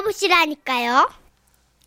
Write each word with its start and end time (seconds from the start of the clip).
들어보시라니까요. 0.00 1.10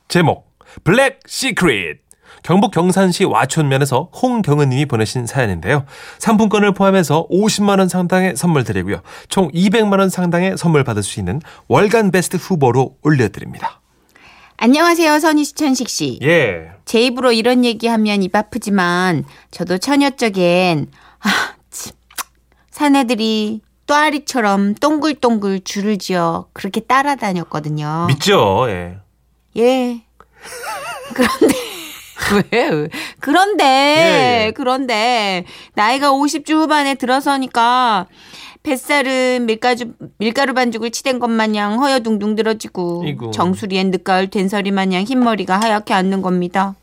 제목 0.07 0.47
Black 0.83 1.19
Secret 1.25 2.01
경북 2.43 2.71
경산시 2.71 3.23
와촌면에서 3.23 4.09
홍경은 4.13 4.69
님이 4.69 4.85
보내신 4.85 5.25
사연인데요. 5.25 5.85
상품권을 6.19 6.73
포함해서 6.73 7.27
50만 7.29 7.79
원 7.79 7.87
상당의 7.87 8.35
선물 8.35 8.63
드리고요. 8.63 9.01
총 9.29 9.49
200만 9.51 9.99
원 9.99 10.09
상당의 10.09 10.57
선물 10.57 10.83
받을 10.83 11.03
수 11.03 11.19
있는 11.19 11.41
월간 11.67 12.11
베스트 12.11 12.37
후보로 12.37 12.97
올려드립니다. 13.01 13.79
안녕하세요, 14.57 15.19
선희 15.19 15.45
씨, 15.45 15.53
천식 15.53 15.89
씨. 15.89 16.19
예. 16.21 16.71
제 16.85 17.01
입으로 17.01 17.31
이런 17.31 17.63
얘기하면 17.65 18.23
입 18.23 18.35
아프지만 18.35 19.23
저도 19.51 19.77
처녀 19.77 20.09
적엔 20.09 20.87
아, 21.21 21.29
참, 21.69 21.93
사내들이 22.71 23.61
또아리처럼 23.85 24.75
동글동글 24.75 25.61
줄을 25.63 25.97
지어 25.97 26.47
그렇게 26.53 26.79
따라다녔거든요. 26.81 28.05
믿죠. 28.07 28.65
예. 28.69 28.97
예. 29.57 30.01
그런데 31.13 31.55
왜? 32.51 32.69
왜? 32.69 32.89
그런데 33.19 33.63
예, 33.65 34.45
예. 34.47 34.51
그런데 34.51 35.45
나이가 35.73 36.11
50주 36.11 36.53
후반에 36.53 36.95
들어서니까 36.95 38.07
뱃살은 38.63 39.45
밀가루 39.45 39.77
밀가루 40.17 40.53
반죽을 40.53 40.91
치댄 40.91 41.19
것 41.19 41.29
마냥 41.29 41.79
허여둥둥 41.83 42.35
늘어지고 42.35 43.03
이구. 43.05 43.31
정수리엔 43.31 43.91
늦가을 43.91 44.29
된서리 44.29 44.71
마냥 44.71 45.03
흰머리가 45.03 45.59
하얗게 45.59 45.93
앉는 45.93 46.21
겁니다. 46.21 46.75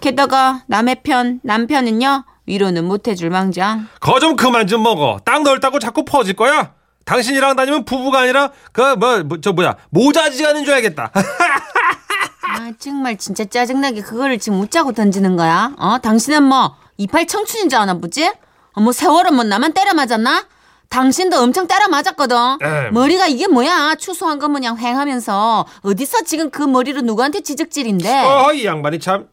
게다가 0.00 0.62
남의 0.68 1.02
편 1.02 1.40
남편은요 1.42 2.24
위로는 2.48 2.84
못해줄 2.84 3.30
망정. 3.30 3.86
거 4.00 4.18
좀 4.18 4.34
그만 4.36 4.66
좀 4.66 4.82
먹어. 4.82 5.18
땅 5.24 5.42
넓다고 5.44 5.78
자꾸 5.78 6.04
퍼질 6.04 6.34
거야. 6.34 6.72
당신이랑 7.04 7.56
다니면 7.56 7.84
부부가 7.84 8.20
아니라 8.20 8.50
그 8.72 8.82
뭐 8.96 9.22
저 9.40 9.52
뭐야 9.52 9.76
모자지간인 9.90 10.64
줄 10.64 10.74
알겠다. 10.74 11.12
아 12.50 12.72
정말 12.78 13.16
진짜 13.18 13.44
짜증나게 13.44 14.00
그거를 14.02 14.38
지금 14.38 14.60
웃자고 14.60 14.92
던지는 14.92 15.36
거야? 15.36 15.72
어 15.78 15.98
당신은 15.98 16.42
뭐 16.42 16.74
이팔 16.96 17.26
청춘인 17.26 17.68
줄 17.68 17.78
아나 17.78 17.94
보지? 17.94 18.32
어, 18.72 18.80
뭐 18.80 18.92
세월은 18.92 19.34
뭐 19.34 19.44
나만 19.44 19.72
때려 19.72 19.92
맞았나? 19.94 20.46
당신도 20.88 21.38
엄청 21.38 21.66
때려 21.66 21.86
맞았거든. 21.88 22.36
에이. 22.62 22.90
머리가 22.92 23.26
이게 23.26 23.46
뭐야? 23.46 23.94
추수한 23.96 24.38
거 24.38 24.48
뭐냐 24.48 24.72
휑하면서 24.74 25.66
어디서 25.82 26.22
지금 26.22 26.50
그 26.50 26.62
머리로 26.62 27.02
누구한테 27.02 27.42
지적질인데? 27.42 28.24
어, 28.24 28.52
이 28.54 28.64
양반이 28.64 28.98
참. 28.98 29.28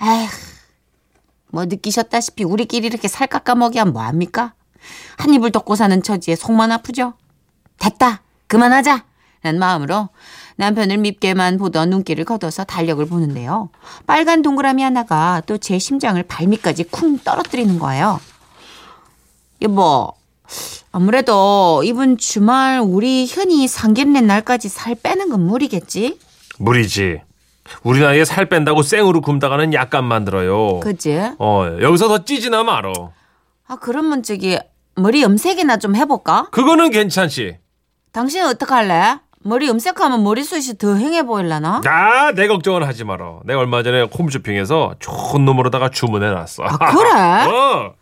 에휴, 0.00 0.28
뭐 1.52 1.66
느끼셨다시피 1.66 2.44
우리끼리 2.44 2.86
이렇게 2.86 3.06
살 3.08 3.26
깎아먹이면 3.28 3.92
뭐합니까? 3.92 4.54
한 5.18 5.32
입을 5.34 5.52
덮고 5.52 5.76
사는 5.76 6.02
처지에 6.02 6.34
속만 6.34 6.72
아프죠? 6.72 7.12
됐다, 7.78 8.22
그만하자! 8.48 9.04
라는 9.42 9.60
마음으로 9.60 10.08
남편을 10.56 10.98
밉게만 10.98 11.58
보던 11.58 11.90
눈길을 11.90 12.24
걷어서 12.24 12.64
달력을 12.64 13.04
보는데요. 13.06 13.68
빨간 14.06 14.40
동그라미 14.42 14.82
하나가 14.82 15.42
또 15.46 15.58
제 15.58 15.78
심장을 15.78 16.20
발밑까지 16.22 16.84
쿵 16.84 17.18
떨어뜨리는 17.18 17.78
거예요. 17.78 18.20
여보, 19.60 20.12
아무래도 20.90 21.82
이번 21.84 22.16
주말 22.18 22.80
우리 22.80 23.26
흔히 23.26 23.68
상견례 23.68 24.20
날까지 24.22 24.68
살 24.68 24.94
빼는 24.94 25.28
건 25.28 25.46
무리겠지? 25.46 26.18
무리지. 26.58 27.20
우리 27.82 28.00
나이에 28.00 28.24
살 28.24 28.48
뺀다고 28.48 28.82
생으로 28.82 29.20
굶다가는 29.20 29.72
약간 29.74 30.04
만들어요. 30.04 30.80
그지? 30.80 31.32
어, 31.38 31.76
여기서 31.80 32.08
더 32.08 32.24
찌지나 32.24 32.62
말어. 32.64 33.12
아, 33.66 33.76
그러면 33.80 34.22
저기 34.22 34.58
머리 34.96 35.22
염색이나 35.22 35.78
좀 35.78 35.96
해볼까? 35.96 36.48
그거는 36.50 36.90
괜찮지. 36.90 37.58
당신은 38.12 38.48
어떡할래? 38.48 39.18
머리 39.44 39.66
염색하면 39.66 40.22
머리숱이 40.22 40.78
더 40.78 40.94
행해 40.94 41.24
보일라나? 41.24 41.80
아, 41.86 42.32
내 42.32 42.46
걱정은 42.46 42.84
하지 42.84 43.04
마라. 43.04 43.40
내가 43.44 43.60
얼마 43.60 43.82
전에 43.82 44.02
홈쇼핑에서 44.02 44.96
좋은 45.00 45.44
놈으로다가 45.44 45.88
주문해놨어. 45.88 46.62
아, 46.64 46.76
그래? 46.94 47.10
어. 47.50 47.94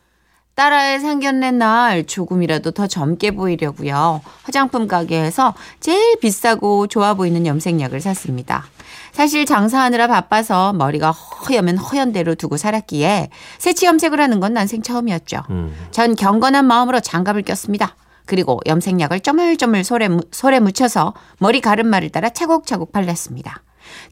딸아의 0.54 1.00
상견례 1.00 1.52
날 1.52 2.04
조금이라도 2.06 2.72
더 2.72 2.86
젊게 2.86 3.30
보이려고요. 3.30 4.20
화장품 4.42 4.86
가게에서 4.88 5.54
제일 5.78 6.18
비싸고 6.20 6.88
좋아 6.88 7.14
보이는 7.14 7.46
염색약을 7.46 8.00
샀습니다. 8.00 8.66
사실 9.12 9.44
장사하느라 9.46 10.06
바빠서 10.06 10.72
머리가 10.72 11.10
허여면 11.10 11.78
허연 11.78 12.12
대로 12.12 12.34
두고 12.34 12.56
살았기에 12.56 13.30
새치 13.58 13.86
염색을 13.86 14.20
하는 14.20 14.40
건 14.40 14.54
난생 14.54 14.82
처음이었죠. 14.82 15.42
음. 15.50 15.74
전 15.90 16.14
경건한 16.14 16.64
마음으로 16.66 17.00
장갑을 17.00 17.42
꼈습니다. 17.42 17.96
그리고 18.26 18.60
염색약을 18.66 19.20
쪼물쪼물 19.20 19.82
솔에, 19.82 20.08
무- 20.08 20.20
솔에 20.30 20.60
묻혀서 20.60 21.14
머리 21.38 21.60
가르마를 21.60 22.10
따라 22.10 22.28
차곡차곡 22.30 22.92
발랐습니다. 22.92 23.62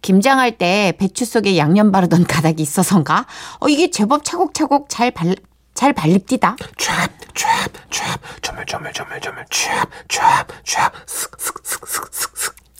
김장할 0.03 0.59
때 0.59 0.93
배추 0.99 1.25
속에 1.25 1.57
양념 1.57 1.93
바르던 1.93 2.25
가닥이 2.27 2.61
있어서인가? 2.63 3.27
어, 3.61 3.69
이게 3.69 3.91
제법 3.91 4.25
차곡차곡 4.25 4.87
잘 4.89 5.13
발, 5.13 5.37
잘 5.75 5.93
발립디다. 5.93 6.57
촤, 6.57 7.11
촤, 7.35 7.47
촤, 7.91 8.19
조물조물조물조물, 8.43 9.45
촤, 9.51 9.89
촤, 10.09 10.47
촤, 10.65 10.91
슥, 11.07 11.31
슥, 11.39 11.55
슥, 11.63 11.87
슥, 11.87 12.09
슥, 12.13 12.31
슥. 12.37 12.38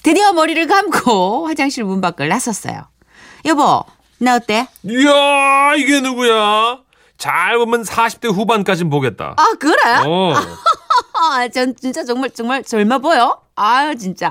드디어 0.09 0.33
머리를 0.33 0.67
감고 0.67 1.49
화장실 1.49 1.85
문 1.85 2.01
밖을 2.01 2.31
나섰어요. 2.31 2.89
여보, 3.45 3.85
나 4.17 4.37
어때? 4.37 4.67
이야, 4.83 5.75
이게 5.77 6.01
누구야? 6.01 6.79
잘 7.19 7.59
보면 7.59 7.83
40대 7.83 8.33
후반까진 8.33 8.89
보겠다. 8.89 9.35
아, 9.37 9.55
그래? 9.61 9.75
어. 10.07 10.33
아, 11.13 11.47
전 11.49 11.77
진짜 11.77 12.05
정말 12.05 12.31
정말 12.31 12.63
젊어 12.63 13.01
보여. 13.01 13.43
아유, 13.55 13.97
진짜. 13.99 14.31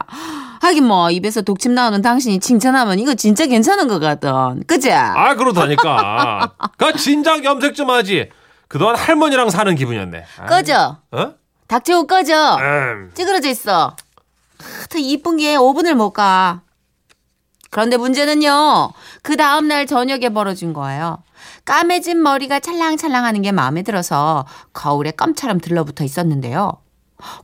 하긴 0.64 0.84
뭐 0.86 1.12
입에서 1.12 1.44
독침 1.44 1.76
나오는 1.76 2.02
당신이 2.02 2.40
칭찬하면 2.40 2.98
이거 2.98 3.14
진짜 3.14 3.46
괜찮은 3.46 3.88
것 3.88 4.00
같던. 4.00 4.64
그지? 4.66 4.92
아, 4.92 5.36
그렇다니까. 5.36 6.54
그 6.78 6.94
진작 6.94 7.44
염색 7.46 7.76
좀 7.76 7.92
하지. 7.92 8.32
그동안 8.68 8.96
할머니랑 8.96 9.52
사는 9.52 9.76
기분이었네. 9.76 10.26
아이, 10.40 10.48
꺼져. 10.48 10.98
어? 11.12 11.34
닥치고 11.68 12.08
꺼져. 12.08 12.58
음. 12.58 13.12
찌그러져 13.14 13.50
있어. 13.50 13.96
하, 14.60 14.88
더 14.88 14.98
이쁜 14.98 15.38
게 15.38 15.56
5분을 15.56 15.94
못 15.94 16.12
가. 16.12 16.62
그런데 17.70 17.98
문제는요. 17.98 18.92
그 19.22 19.38
다음날 19.38 19.88
저녁에 19.88 20.30
벌어진 20.30 20.74
거예요. 20.74 21.24
까매진 21.66 22.22
머리가 22.24 22.60
찰랑찰랑 22.60 23.26
하는 23.26 23.42
게 23.42 23.52
마음에 23.52 23.84
들어서 23.84 24.46
거울에 24.74 25.12
껌처럼 25.12 25.60
들러붙어 25.60 26.04
있었는데요. 26.04 26.78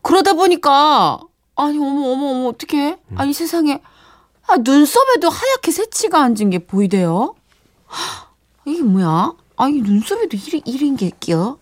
그러다 0.02 0.34
보니까 0.34 1.20
아니 1.56 1.78
어머 1.78 2.12
어머 2.12 2.28
어머 2.30 2.50
어떡해? 2.50 2.98
아니 3.16 3.34
세상에 3.34 3.82
아, 4.48 4.58
눈썹에도 4.58 5.30
하얗게 5.30 5.72
새치가 5.72 6.22
앉은 6.22 6.50
게 6.50 6.60
보이대요. 6.60 7.36
하, 7.86 8.28
이게 8.66 8.82
뭐야? 8.82 9.34
아니 9.56 9.82
눈썹에도 9.82 10.38
이리, 10.38 10.62
이린 10.66 10.96
게 10.96 11.12
끼어? 11.20 11.58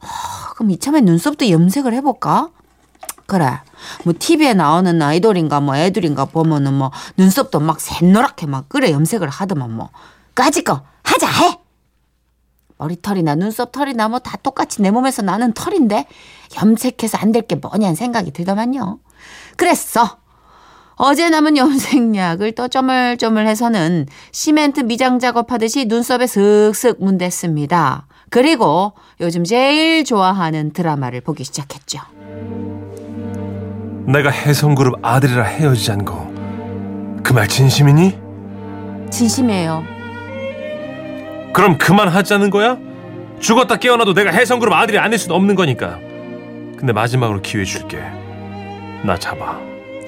하, 0.00 0.54
그럼 0.54 0.70
이참에 0.70 1.00
눈썹도 1.00 1.50
염색을 1.50 1.92
해볼까? 1.94 2.50
그래. 3.26 3.58
뭐 4.04 4.14
TV에 4.18 4.54
나오는 4.54 5.00
아이돌인가 5.02 5.60
뭐 5.60 5.76
애들인가 5.76 6.26
보면은 6.26 6.74
뭐 6.74 6.90
눈썹도 7.16 7.60
막 7.60 7.80
샛노랗게 7.80 8.46
막 8.46 8.68
그래 8.68 8.92
염색을 8.92 9.28
하더만 9.28 9.72
뭐. 9.74 9.90
까짓 10.34 10.64
거 10.64 10.82
하자 11.02 11.26
해. 11.28 11.58
머리털이나 12.78 13.34
눈썹 13.36 13.72
털이나 13.72 14.08
뭐 14.08 14.18
다 14.18 14.36
똑같이 14.36 14.82
내 14.82 14.90
몸에서 14.90 15.22
나는 15.22 15.52
털인데 15.54 16.06
염색해서 16.60 17.18
안 17.18 17.32
될 17.32 17.46
게 17.48 17.56
뭐냐는 17.56 17.94
생각이 17.94 18.32
들더만요. 18.32 18.98
그랬어. 19.56 20.18
어제 20.98 21.28
남은 21.28 21.56
염색약을 21.56 22.52
또 22.52 22.68
쪼물쪼물해서는 22.68 24.06
시멘트 24.32 24.80
미장 24.80 25.18
작업하듯이 25.18 25.86
눈썹에 25.86 26.26
슥슥 26.26 26.98
문댔습니다. 27.00 28.06
그리고 28.30 28.92
요즘 29.20 29.44
제일 29.44 30.04
좋아하는 30.04 30.72
드라마를 30.72 31.20
보기 31.22 31.44
시작했죠. 31.44 32.00
내가 34.06 34.30
혜성그룹 34.30 34.98
아들이라 35.02 35.42
헤어지자는 35.44 36.04
거. 36.04 36.26
그 37.22 37.32
말 37.32 37.48
진심이니? 37.48 38.18
진심이에요. 39.10 39.84
그럼 41.52 41.76
그만하자는 41.78 42.50
거야? 42.50 42.78
죽었다 43.40 43.76
깨어나도 43.76 44.14
내가 44.14 44.30
혜성그룹 44.30 44.72
아들이 44.74 44.98
아닐 44.98 45.18
수는 45.18 45.34
없는 45.34 45.54
거니까. 45.54 45.98
근데 46.78 46.92
마지막으로 46.92 47.42
기회 47.42 47.64
줄게. 47.64 47.98
나 49.04 49.18
잡아. 49.18 49.58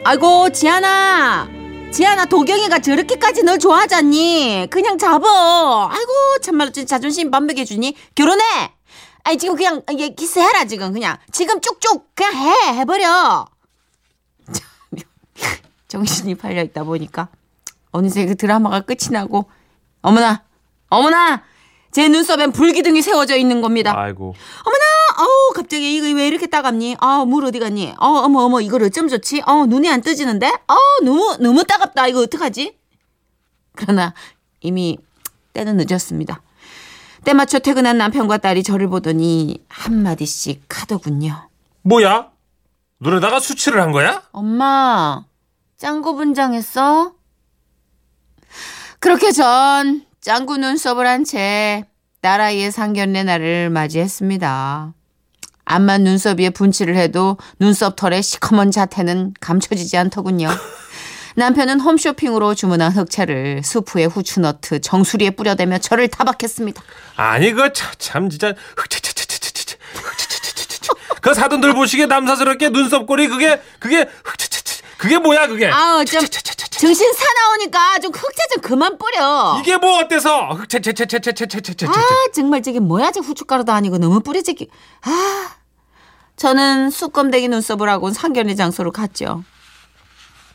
아이고 0.05 0.51
지안아 0.51 1.49
지안아 1.91 2.27
도경이가 2.27 2.79
저렇게까지 2.79 3.43
널 3.43 3.59
좋아하잖니 3.59 4.69
그냥 4.71 4.97
잡어 4.97 5.89
아이고 5.91 6.12
참말로 6.43 6.71
진짜 6.71 6.97
자존심 6.97 7.31
반백해 7.31 7.65
주니 7.65 7.94
결혼해 8.15 8.43
아니 9.25 9.37
지금 9.39 9.56
그냥 9.56 9.83
얘 9.99 10.11
키스해라 10.11 10.65
지금 10.67 10.93
그냥 10.93 11.17
지금 11.33 11.61
쭉쭉 11.61 12.15
그냥 12.15 12.35
해 12.37 12.79
해버려 12.79 13.47
정신이 15.88 16.35
팔려 16.37 16.62
있다 16.62 16.85
보니까 16.85 17.29
어느새 17.90 18.26
그 18.26 18.37
드라마가 18.37 18.81
끝이 18.81 19.11
나고 19.11 19.50
어머나 20.02 20.43
어머나 20.90 21.43
제 21.90 22.06
눈썹엔 22.08 22.52
불기둥이 22.52 23.00
세워져 23.02 23.37
있는 23.37 23.61
겁니다 23.62 23.99
아이고. 23.99 24.35
어머나 24.64 24.85
아우 25.17 25.52
갑자기 25.55 25.96
이거 25.96 26.06
왜 26.17 26.29
이렇게 26.29 26.46
따갑니? 26.46 26.96
아물 27.00 27.44
어디 27.46 27.58
갔니? 27.58 27.94
어 27.99 28.06
어머 28.06 28.43
어머 28.44 28.61
이걸 28.61 28.85
어쩜 28.85 29.08
좋지? 29.08 29.43
어 29.46 29.67
눈이 29.67 29.88
안 29.90 30.02
뜨지는데? 30.02 30.46
어 30.49 30.76
너무 31.02 31.37
너무 31.40 31.64
따갑다 31.64 32.06
이거 32.06 32.20
어떡하지? 32.20 32.76
그러나 33.75 34.14
이미 34.61 34.99
때는 35.55 35.76
늦었습니다. 35.79 36.43
때 37.25 37.32
맞춰 37.32 37.58
퇴근한 37.58 37.99
남편과 37.99 38.38
딸이 38.38 38.62
저를 38.62 38.88
보더니 38.88 39.64
한마디씩 39.69 40.62
하더군요. 40.69 41.49
뭐야? 41.82 42.31
눈에다가 43.00 43.41
수치를 43.41 43.81
한 43.81 43.93
거야? 43.93 44.23
엄마, 44.32 45.25
짱구 45.79 46.17
분장했어? 46.17 47.13
그렇게 48.99 49.31
전 49.31 50.03
짱구 50.21 50.57
눈썹을 50.57 51.07
한채 51.07 51.85
딸아이의 52.21 52.73
상견례 52.73 53.23
날을 53.23 53.71
맞이했습니다. 53.71 54.93
암만 55.65 56.03
눈썹 56.03 56.41
위에 56.41 56.51
분칠을 56.51 56.97
해도 56.97 57.37
눈썹 57.61 57.95
털의 57.95 58.23
시커먼 58.25 58.73
자태는 58.73 59.35
감춰지지 59.41 59.97
않더군요. 59.99 60.49
남편은 61.37 61.79
홈쇼핑으로 61.79 62.57
주문한 62.57 62.91
흑채를 62.91 63.63
수프에 63.63 64.07
후추 64.07 64.41
넣듯 64.41 64.83
정수리에 64.83 65.31
뿌려대며 65.31 65.79
저를 65.79 66.09
타박했습니다. 66.09 66.83
아니 67.15 67.53
그 67.53 67.73
참 67.99 68.29
진짜 68.29 68.53
흑차차차차차차 68.77 69.77
흑차차차차차 69.95 70.93
그 71.21 71.35
사돈들 71.35 71.75
보시기에 71.75 72.07
남사스럽게 72.07 72.71
눈썹 72.71 73.07
꼬리 73.07 73.29
그게 73.29 73.61
그게 73.79 74.09
흑차차차 74.25 74.48
그게 74.99 75.17
뭐야 75.19 75.47
그게? 75.47 75.67
아좀 75.67 76.27
정신 76.71 77.12
사나우니까 77.12 77.99
좀 78.00 78.12
흑채 78.12 78.43
좀 78.55 78.62
그만 78.62 78.99
뿌려. 78.99 79.59
이게 79.61 79.77
뭐 79.77 79.99
어때서? 79.99 80.49
흑채 80.50 80.81
채채채채채채채. 80.81 81.87
아 81.87 81.93
정말 82.35 82.62
저게 82.62 82.79
뭐야 82.81 83.11
저 83.12 83.21
후춧가루도 83.21 83.73
아니고 83.73 83.99
너무 83.99 84.21
뿌리지기. 84.21 84.69
아 85.03 85.50
저는 86.37 86.91
수검댕이 86.91 87.49
눈썹을 87.49 87.89
하고 87.89 88.11
상견례 88.11 88.55
장소로 88.55 88.93
갔죠. 88.93 89.43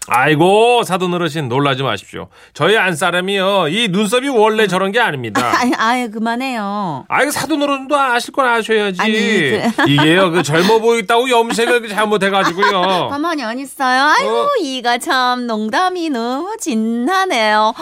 아이고 0.08 0.84
사돈 0.84 1.14
어르신 1.14 1.48
놀라지 1.48 1.82
마십시오. 1.82 2.28
저희 2.54 2.76
안사람이요 2.78 3.70
이 3.70 3.88
눈썹이 3.90 4.28
원래 4.30 4.68
저런 4.68 4.92
게 4.92 5.00
아닙니다. 5.00 5.42
아유, 5.58 5.72
아유 5.78 6.12
그만해요. 6.12 7.06
아이 7.08 7.32
사돈 7.32 7.62
어른도 7.62 7.98
아실 7.98 8.34
건 8.34 8.46
아셔야지. 8.46 9.02
아니, 9.02 9.14
그- 9.14 9.62
이게요 9.90 10.32
그 10.32 10.44
젊어 10.44 10.80
보이다고 10.80 11.30
염색을 11.30 11.88
잘못해가지고요. 11.88 13.08
가만히 13.12 13.44
안 13.44 13.58
있어요. 13.60 14.04
아유 14.04 14.28
어. 14.30 14.50
이가 14.62 14.98
참 14.98 15.48
농담이 15.48 16.10
너무 16.10 16.56
진하네요. 16.60 17.74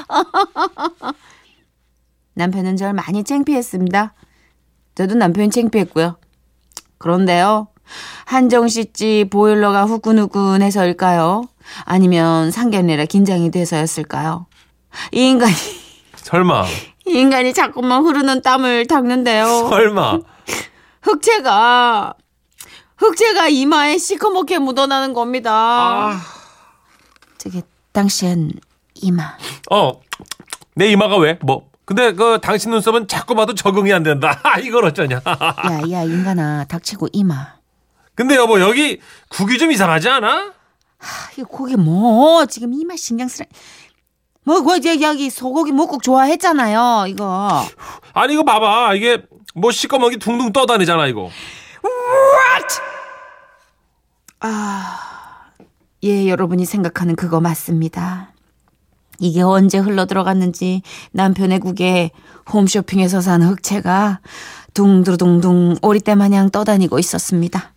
남편은 2.36 2.78
절 2.78 2.94
많이 2.94 3.24
창피했습니다. 3.24 4.14
저도 4.96 5.16
남편이 5.16 5.50
창피했고요. 5.50 6.18
그런데요 7.00 7.68
한정 8.26 8.68
씨집 8.68 9.30
보일러가 9.30 9.86
후끈후끈해서일까요? 9.86 11.44
아니면 11.86 12.52
상견례라 12.52 13.06
긴장이 13.06 13.52
돼서였을까요? 13.52 14.48
이 15.12 15.30
인간이 15.30 15.54
설마 16.16 16.66
이 17.08 17.12
인간이 17.12 17.54
자꾸만 17.54 18.04
흐르는 18.06 18.42
땀을 18.42 18.88
닦는데요. 18.88 19.70
설마 19.70 20.20
흑채가 21.02 22.14
흑채가 22.98 23.48
이마에 23.48 23.98
시커멓게 23.98 24.60
묻어나는 24.60 25.14
겁니다. 25.14 25.52
아. 25.52 26.22
저게 27.38 27.64
당신 27.92 28.52
이마. 28.96 29.36
어, 29.72 30.00
내 30.76 30.92
이마가 30.92 31.18
왜? 31.18 31.40
뭐? 31.42 31.70
근데 31.86 32.14
그 32.14 32.40
당신 32.42 32.72
눈썹은 32.72 33.08
자꾸 33.08 33.34
봐도 33.36 33.56
적응이 33.56 33.92
안 33.92 34.04
된다. 34.04 34.40
이걸 34.64 34.86
어쩌냐? 34.86 35.22
야야 35.26 36.04
인간아 36.04 36.64
닥치고 36.66 37.08
이마. 37.12 37.61
근데 38.22 38.36
여보 38.36 38.60
여기 38.62 39.00
국이 39.30 39.58
좀 39.58 39.72
이상하지 39.72 40.08
않아? 40.08 40.54
아, 41.00 41.06
이거 41.36 41.48
고기 41.48 41.76
뭐 41.76 42.46
지금 42.46 42.72
이마 42.72 42.96
신경 42.96 43.28
쓰라. 43.28 43.48
뭐그 44.44 44.78
이제 44.78 45.02
여기 45.02 45.32
소고기 45.32 45.72
묵국 45.72 46.04
좋아했잖아요. 46.04 47.08
이거. 47.08 47.66
아니 48.14 48.34
이거 48.34 48.44
봐봐 48.44 48.94
이게 48.94 49.24
뭐 49.56 49.72
시꺼멓게 49.72 50.18
둥둥 50.18 50.54
떠다니잖아 50.54 51.08
이거. 51.08 51.32
예, 56.04 56.30
여러분이 56.30 56.66
생각하는 56.66 57.16
그거 57.16 57.42
맞습니다. 57.42 58.34
이게 59.18 59.42
언제 59.42 59.80
흘러 59.80 60.06
들어갔는지 60.06 60.84
남편의 61.12 61.60
국에 61.60 62.12
홈쇼핑에서 62.54 63.20
산 63.22 63.42
흑채가 63.42 64.20
둥두둥둥 64.76 65.78
오리떼 65.82 66.14
마냥 66.14 66.52
떠다니고 66.52 67.00
있었습니다. 67.00 67.71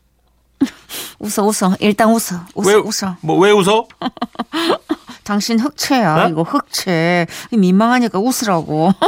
웃어 1.19 1.45
웃어 1.47 1.77
일단 1.81 2.09
웃어 2.11 2.41
웃어 2.55 2.69
왜 2.69 2.75
웃어 2.75 3.17
뭐 3.21 3.39
왜 3.39 3.51
웃어? 3.53 3.87
당신 5.25 5.59
흑채야 5.59 6.25
어? 6.25 6.29
이거 6.29 6.43
흑채 6.43 7.27
민망하니까 7.53 8.19
웃으라고 8.19 8.93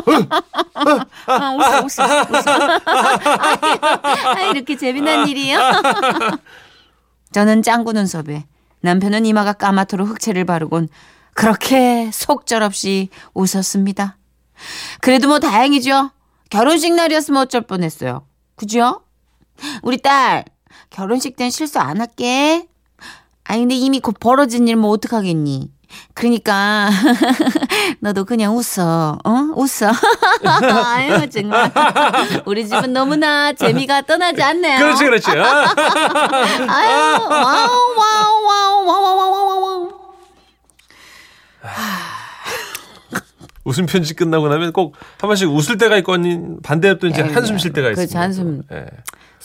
아, 1.26 1.50
웃어 1.50 1.85
웃어 1.85 2.05
웃어 2.31 2.81
아, 4.35 4.41
이렇게 4.50 4.76
재미난 4.76 5.29
일이요 5.29 5.58
저는 7.32 7.62
짱구 7.62 7.93
눈썹에 7.93 8.47
남편은 8.81 9.26
이마가 9.26 9.53
까맣도록 9.55 10.08
흑채를 10.08 10.44
바르곤 10.47 10.88
그렇게 11.35 12.11
속절없이 12.12 13.11
웃었습니다. 13.35 14.17
그래도 15.03 15.29
뭐 15.29 15.38
다행이죠. 15.38 16.11
결혼식 16.49 16.94
날이었으면 16.94 17.43
어쩔 17.43 17.61
뻔했어요. 17.61 18.25
그죠? 18.55 19.03
우리 19.82 19.99
딸 19.99 20.44
결혼식 20.96 21.37
땐 21.37 21.50
실수 21.50 21.78
안 21.78 22.00
할게. 22.00 22.66
아니 23.44 23.60
근데 23.60 23.75
이미 23.75 24.00
곧 24.00 24.16
벌어진 24.19 24.66
일 24.66 24.76
뭐 24.76 24.90
어떡하겠니? 24.93 25.70
그러니까 26.14 26.88
너도 28.00 28.25
그냥 28.25 28.56
웃어, 28.56 29.19
어? 29.22 29.31
웃어. 29.54 29.93
아유 30.87 31.28
정말 31.28 31.70
우리 32.46 32.66
집은 32.66 32.94
너무나 32.94 33.52
재미가 33.52 34.02
떠나지 34.02 34.43
않네요. 34.43 34.78
그렇지 34.78 35.04
그렇지. 35.04 35.31
어? 35.32 35.44
아유, 36.66 37.20
와우, 37.28 37.94
와우, 37.98 38.46
와우, 38.46 38.87
와우, 38.87 39.16
와우, 39.16 39.31
와우, 39.31 39.62
와우. 39.62 39.90
웃음 43.64 43.84
편지 43.87 44.14
끝나고 44.14 44.48
나면 44.48 44.72
꼭 44.72 44.94
한 45.20 45.28
번씩 45.28 45.48
웃을 45.50 45.76
때가 45.76 45.98
또 46.98 47.06
이제 47.08 47.22
예, 47.26 47.32
한숨 47.32 47.58
쉴 47.58 47.72
때가 47.72 47.88
그렇죠, 47.88 48.02
있습니다. 48.02 48.20
한숨. 48.20 48.62
예. 48.72 48.87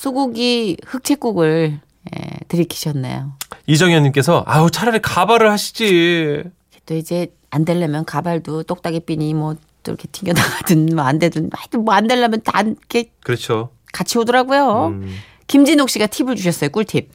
소고기 0.06 0.78
흑채국을 0.86 1.80
예, 2.16 2.22
들이키셨네요. 2.48 3.34
이정현님께서 3.68 4.44
아우 4.48 4.72
차라리 4.72 5.00
가발을 5.00 5.52
하시지. 5.52 6.44
또 6.88 6.96
이제 6.96 7.28
안 7.52 7.66
되려면 7.66 8.04
가발도 8.06 8.64
똑딱이 8.64 9.02
삐니 9.02 9.34
뭐 9.36 9.56
또 9.84 9.92
이렇게 9.92 10.08
튕겨 10.12 10.34
나가든 10.34 10.96
뭐 10.96 11.06
안 11.06 11.20
되든 11.20 11.50
하여튼 11.54 11.84
뭐 11.86 11.94
안 11.94 12.08
되려면 12.08 12.42
다 12.44 12.62
이렇게 12.62 13.12
그렇죠. 13.24 13.70
같이 13.94 14.18
오더라고요. 14.18 14.88
음. 14.88 15.16
김진옥 15.48 15.90
씨가 15.90 16.08
팁을 16.08 16.36
주셨어요. 16.36 16.70
꿀팁. 16.70 17.10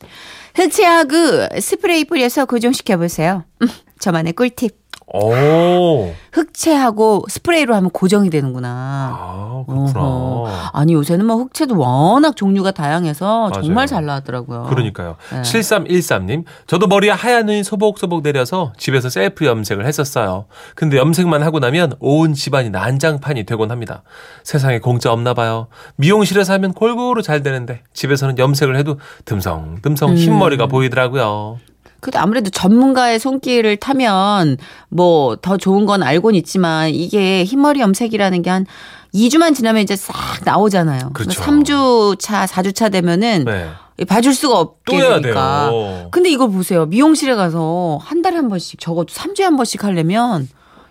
흑채하고 0.55 1.61
스프레이 1.61 2.05
뿌려서 2.05 2.45
고정시켜 2.45 2.97
보세요. 2.99 3.45
음, 3.63 3.69
저만의 3.99 4.33
꿀팁. 4.35 4.77
오. 5.17 6.13
흑채하고 6.33 7.25
스프레이로 7.29 7.75
하면 7.75 7.91
고정이 7.91 8.31
되는구나. 8.31 8.69
아 8.69 9.65
그렇구나. 9.67 10.01
어허. 10.01 10.71
아니 10.73 10.93
요새는 10.93 11.25
뭐 11.25 11.37
흑채도 11.37 11.79
워낙 11.79 12.37
종류가 12.37 12.73
다양해서 12.73 13.51
맞아요. 13.51 13.63
정말 13.63 13.87
잘 13.87 14.05
나왔더라고요. 14.05 14.65
그러니까요. 14.65 15.17
네. 15.33 15.43
7313님, 15.43 16.45
저도 16.67 16.87
머리에 16.87 17.11
하얀 17.11 17.47
눈이 17.47 17.65
소복소복 17.65 18.23
내려서 18.23 18.73
집에서 18.77 19.09
셀프 19.09 19.47
염색을 19.47 19.87
했었어요. 19.87 20.47
근데 20.75 20.99
염색만 20.99 21.43
하고 21.43 21.59
나면 21.59 21.95
온 22.01 22.35
집안이 22.35 22.71
난장판이 22.71 23.45
되곤 23.45 23.71
합니다. 23.71 24.03
세상에 24.43 24.79
공짜 24.79 25.13
없나 25.13 25.33
봐요. 25.35 25.69
미용실에서 25.97 26.53
하면 26.55 26.73
골고루 26.73 27.23
잘 27.23 27.43
되는데 27.43 27.83
집에서는 27.95 28.39
염색을 28.39 28.77
해도 28.77 28.99
듬성듬성 29.25 30.11
음. 30.11 30.17
흰머리가 30.17 30.67
보이더라고요. 30.67 31.59
근데 32.07 32.19
아무래도 32.19 32.51
전문가의 32.51 33.19
손길을 33.19 33.77
타면 33.79 34.59
뭐 34.91 35.37
더 35.43 35.57
좋은 35.57 35.87
건 35.87 36.03
알고는 36.05 36.37
있지만 36.39 36.91
이게 36.91 37.43
흰머리 37.45 37.81
염색이라는 37.81 38.43
게 38.43 38.51
한 38.51 38.65
2주만 39.15 39.55
지나면 39.55 39.83
이제 39.83 39.97
싹 39.97 40.15
나오잖아요. 40.45 41.11
그렇죠. 41.15 41.41
3주 41.43 42.19
차, 42.21 42.45
4주 42.47 42.75
차 42.75 42.89
되면은 42.91 43.45
네. 43.45 43.71
봐줄 44.07 44.35
수가 44.35 44.59
없게 44.59 44.99
되니까. 44.99 45.71
돼요. 45.71 46.09
근데 46.11 46.31
이걸 46.31 46.51
보세요. 46.51 46.85
미용실에 46.87 47.35
가서 47.35 47.99
한 48.03 48.21
달에 48.23 48.37
한 48.37 48.49
번씩 48.49 48.79
적어도 48.79 49.13
3주에 49.13 49.43
한 49.43 49.57
번씩 49.57 49.83
하려면 49.85 50.49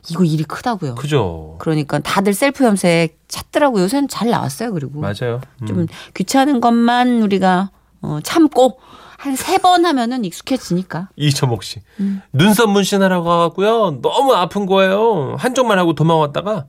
이거 0.09 0.23
일이 0.23 0.43
크다고요. 0.43 0.95
그죠. 0.95 1.55
그러니까 1.59 1.99
다들 1.99 2.33
셀프 2.33 2.63
염색 2.65 3.19
찾더라고요. 3.27 3.83
요새는 3.83 4.07
잘 4.07 4.29
나왔어요. 4.29 4.73
그리고 4.73 4.99
맞아요. 4.99 5.39
음. 5.61 5.67
좀 5.67 5.87
귀찮은 6.15 6.61
것만 6.61 7.21
우리가 7.21 7.69
어, 8.01 8.19
참고 8.23 8.79
한 9.17 9.35
세 9.35 9.57
번 9.57 9.85
하면은 9.85 10.25
익숙해지니까. 10.25 11.09
이초목 11.15 11.63
씨. 11.63 11.81
음. 11.99 12.21
눈썹 12.33 12.69
문신하라고 12.69 13.31
하고요. 13.31 13.99
너무 14.01 14.33
아픈 14.33 14.65
거예요. 14.65 15.35
한쪽만 15.39 15.79
하고 15.79 15.93
도망왔다가 15.93 16.65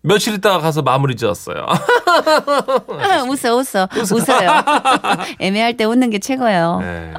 며칠 0.00 0.34
있다가 0.34 0.58
가서 0.60 0.82
마무리 0.82 1.16
지었어요. 1.16 1.66
웃어, 3.28 3.56
웃어. 3.56 3.88
웃어요. 4.12 4.50
애매할 5.40 5.76
때 5.76 5.84
웃는 5.84 6.10
게 6.10 6.18
최고예요. 6.18 6.78
네. 6.80 7.12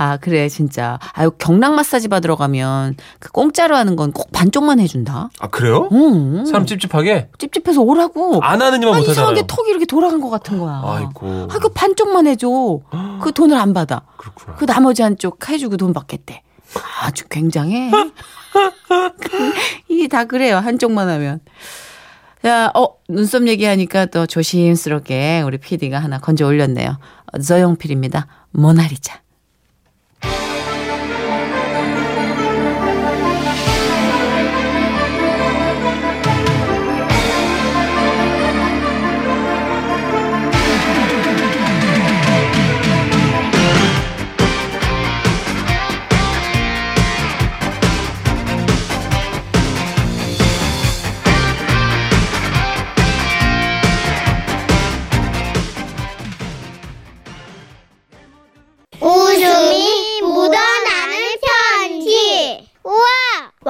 아, 0.00 0.16
그래, 0.16 0.48
진짜. 0.48 0.98
아유, 1.12 1.32
경락 1.38 1.74
마사지 1.74 2.06
받으러 2.08 2.36
가면 2.36 2.94
그 3.18 3.32
공짜로 3.32 3.74
하는 3.76 3.96
건 3.96 4.12
꼭 4.12 4.30
반쪽만 4.32 4.78
해준다. 4.78 5.28
아 5.40 5.48
그래요? 5.48 5.88
응. 5.92 6.46
사람 6.46 6.64
찝찝하게 6.66 7.30
찝찝해서 7.38 7.82
오라고. 7.82 8.40
안 8.42 8.62
하는 8.62 8.80
이만 8.80 8.94
아, 8.94 8.98
못하잖아요. 8.98 9.12
이상하게 9.12 9.44
턱이 9.48 9.68
이렇게 9.70 9.86
돌아간 9.86 10.20
것 10.20 10.30
같은 10.30 10.58
거야. 10.60 10.80
아이고. 10.84 11.48
아, 11.50 11.58
그 11.58 11.68
반쪽만 11.70 12.26
해줘. 12.28 12.48
그 13.20 13.32
돈을 13.34 13.56
안 13.56 13.74
받아. 13.74 14.02
그렇구나. 14.16 14.56
그 14.56 14.66
나머지 14.66 15.02
한쪽 15.02 15.48
해주고 15.48 15.76
돈 15.76 15.92
받겠대. 15.92 16.42
아주 17.02 17.26
굉장해. 17.28 17.90
이게 19.88 20.08
다 20.08 20.24
그래요. 20.24 20.58
한쪽만 20.58 21.08
하면. 21.08 21.40
자, 22.42 22.70
어, 22.74 22.86
눈썹 23.08 23.46
얘기하니까 23.48 24.06
또 24.06 24.26
조심스럽게 24.26 25.42
우리 25.44 25.58
PD가 25.58 25.98
하나 25.98 26.18
건져 26.20 26.46
올렸네요. 26.46 26.98
어, 27.32 27.38
저영필입니다. 27.38 28.26
모나리자. 28.52 29.20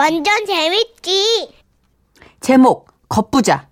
완전 0.09 0.47
재밌지. 0.47 1.51
제목, 2.41 2.89
겉부자. 3.11 3.69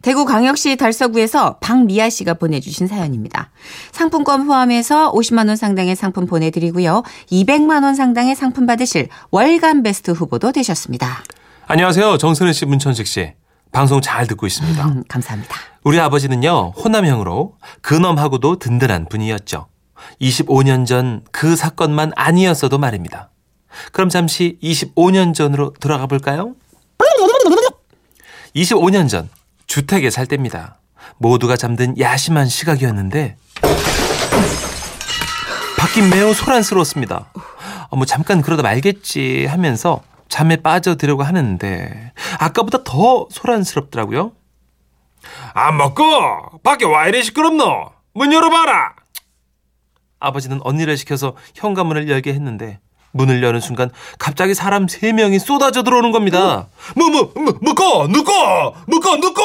대구 0.00 0.24
광역시 0.26 0.76
달서구에서 0.76 1.58
박미아 1.58 2.08
씨가 2.08 2.34
보내주신 2.34 2.86
사연입니다. 2.86 3.50
상품권 3.90 4.46
포함해서 4.46 5.10
50만 5.12 5.48
원 5.48 5.56
상당의 5.56 5.96
상품 5.96 6.26
보내드리고요. 6.26 7.02
200만 7.32 7.82
원 7.82 7.96
상당의 7.96 8.36
상품 8.36 8.64
받으실 8.66 9.08
월간 9.32 9.82
베스트 9.82 10.12
후보도 10.12 10.52
되셨습니다. 10.52 11.24
안녕하세요. 11.66 12.16
정선혜 12.18 12.52
씨, 12.52 12.64
문천식 12.64 13.04
씨. 13.08 13.32
방송 13.72 14.00
잘 14.00 14.28
듣고 14.28 14.46
있습니다. 14.46 14.86
음, 14.86 15.02
감사합니다. 15.08 15.56
우리 15.82 15.98
아버지는요, 15.98 16.74
호남형으로 16.76 17.56
근엄하고도 17.80 18.60
든든한 18.60 19.06
분이었죠. 19.08 19.66
25년 20.20 20.86
전 20.86 21.24
그 21.32 21.56
사건만 21.56 22.12
아니었어도 22.14 22.78
말입니다. 22.78 23.30
그럼 23.92 24.08
잠시 24.08 24.58
25년 24.62 25.34
전으로 25.34 25.72
돌아가 25.80 26.06
볼까요? 26.06 26.54
25년 28.54 29.08
전 29.08 29.28
주택에 29.66 30.10
살 30.10 30.26
때입니다. 30.26 30.78
모두가 31.18 31.56
잠든 31.56 31.98
야심한 31.98 32.48
시각이었는데 32.48 33.36
밖이 35.78 36.08
매우 36.08 36.32
소란스러웠습니다. 36.32 37.30
어, 37.90 37.96
뭐 37.96 38.06
잠깐 38.06 38.42
그러다 38.42 38.62
말겠지 38.62 39.46
하면서 39.46 40.02
잠에 40.28 40.56
빠져들려고 40.56 41.22
하는데 41.22 42.12
아까보다 42.38 42.82
더 42.84 43.28
소란스럽더라고요. 43.30 44.32
안 45.52 45.76
먹고 45.76 46.60
밖에 46.62 46.84
와 46.84 47.06
이래 47.06 47.22
시끄럽노? 47.22 47.92
문 48.14 48.32
열어봐라. 48.32 48.94
아버지는 50.20 50.60
언니를 50.62 50.96
시켜서 50.96 51.36
현관문을 51.54 52.08
열게 52.08 52.32
했는데 52.32 52.80
문을 53.14 53.42
여는 53.42 53.60
순간 53.60 53.90
갑자기 54.18 54.54
사람 54.54 54.88
세 54.88 55.12
명이 55.12 55.38
쏟아져 55.38 55.82
들어오는 55.82 56.10
겁니다. 56.10 56.66
뭐뭐 56.96 57.32
뭐, 57.34 57.54
먹고 57.62 58.08
눕고 58.08 58.32
먹고 58.86 59.16
눕고. 59.16 59.42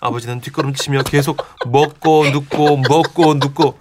아버지는 0.00 0.40
뒷걸음치며 0.40 1.02
계속 1.02 1.44
먹고 1.66 2.30
눕고 2.30 2.76
먹고 2.88 3.34
눕고 3.34 3.78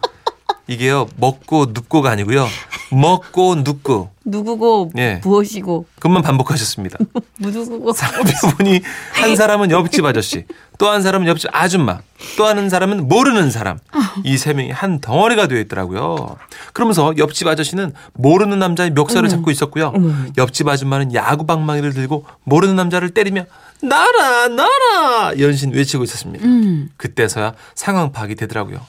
이게요 0.66 1.08
먹고 1.18 1.68
눕고가 1.74 2.10
아니고요 2.12 2.48
먹고 2.92 3.56
눕고 3.56 4.10
누구고 4.26 4.92
예. 4.98 5.22
무엇이고 5.24 5.86
그것만 5.96 6.22
반복하셨습니다. 6.22 6.98
누구고 7.40 7.94
살펴보니 7.94 8.82
한 9.14 9.36
사람은 9.36 9.72
옆집 9.72 10.04
아저씨, 10.06 10.46
또 10.78 10.90
한 10.90 11.02
사람은 11.02 11.28
옆집 11.28 11.50
아줌마, 11.54 12.00
또 12.38 12.46
하는 12.46 12.70
사람은 12.70 13.08
모르는 13.08 13.52
사람. 13.52 13.80
이 14.24 14.38
세 14.38 14.54
명이 14.54 14.72
한 14.72 15.00
덩어리가 15.00 15.48
되어 15.48 15.60
있더라고요. 15.60 16.38
그러면서 16.74 17.14
옆집 17.18 17.48
아저씨는 17.48 17.94
모르는 18.14 18.60
남자의 18.60 18.92
멱살을 18.92 19.30
잡고 19.30 19.50
있었고요. 19.52 19.94
옆집 20.38 20.68
아줌마는 20.68 21.14
야구 21.14 21.46
방망이를 21.46 21.94
들고 21.94 22.26
모르는 22.44 22.76
남자를 22.76 23.10
때리며 23.12 23.46
나라 23.82 24.48
나라 24.48 25.38
연신 25.40 25.72
외치고 25.74 26.04
있었습니다. 26.04 26.46
음. 26.46 26.90
그때서야 26.98 27.54
상황 27.76 28.12
파악이 28.12 28.36
되더라고요. 28.36 28.80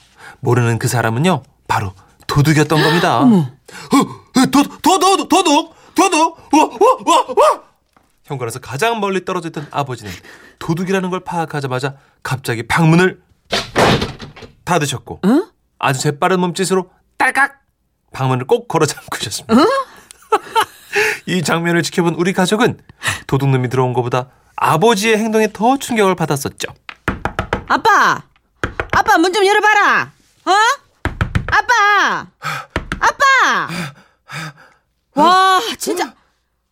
모르는 0.41 0.79
그 0.79 0.87
사람은요 0.87 1.43
바로 1.67 1.93
도둑이었던 2.27 2.81
겁니다. 2.81 3.23
도둑 4.33 4.81
도둑 4.81 5.29
도둑 5.29 5.75
도둑 5.95 6.37
와와 6.53 7.25
와 7.35 7.61
현관에서 8.25 8.59
가장 8.59 8.99
멀리 8.99 9.25
떨어져 9.25 9.49
있던 9.49 9.67
아버지는 9.71 10.11
도둑이라는 10.59 11.09
걸 11.09 11.21
파악하자마자 11.21 11.95
갑자기 12.23 12.67
방문을 12.67 13.21
닫으셨고 14.65 15.21
아주 15.79 15.99
재빠른 15.99 16.39
몸짓으로 16.41 16.91
딸깍 17.17 17.53
방문을 18.13 18.45
꼭 18.47 18.67
걸어 18.67 18.85
잠그셨습니다. 18.85 19.53
이 21.25 21.41
장면을 21.43 21.83
지켜본 21.83 22.15
우리 22.15 22.33
가족은 22.33 22.79
도둑놈이 23.27 23.69
들어온 23.69 23.93
것보다 23.93 24.29
아버지의 24.55 25.17
행동에 25.17 25.51
더 25.53 25.77
충격을 25.77 26.15
받았었죠. 26.15 26.73
아빠 27.67 28.23
아빠 28.91 29.17
문 29.17 29.31
좀 29.33 29.45
열어봐라. 29.45 30.11
어? 30.45 30.51
아빠 31.51 32.27
와 35.15 35.59
진짜. 35.77 36.13